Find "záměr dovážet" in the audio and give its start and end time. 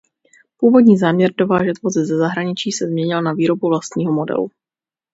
0.97-1.81